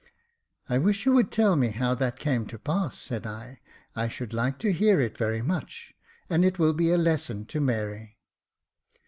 "I 0.67 0.79
wish 0.79 1.05
you 1.05 1.13
would 1.13 1.31
tell 1.31 1.55
me 1.55 1.67
how 1.69 1.93
that 1.93 2.17
came 2.17 2.47
to 2.47 2.57
pass," 2.57 2.97
said 2.97 3.27
I 3.27 3.53
J 3.53 3.59
*' 3.81 3.95
I 3.95 4.07
should 4.07 4.33
like 4.33 4.57
to 4.57 4.73
hear 4.73 4.99
it 4.99 5.15
very 5.15 5.43
much, 5.43 5.93
and 6.27 6.43
it 6.43 6.57
will 6.57 6.73
be 6.73 6.89
a 6.91 6.97
lesson 6.97 7.45
to 7.45 7.61
Mary." 7.61 8.17